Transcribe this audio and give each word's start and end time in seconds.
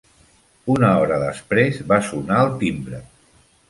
Una 0.75 0.89
hora 1.03 1.21
després, 1.25 1.79
va 1.95 2.03
sonar 2.11 2.43
el 2.49 2.55
timbre. 2.67 3.09